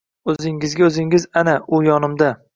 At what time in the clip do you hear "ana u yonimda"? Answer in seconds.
1.43-2.33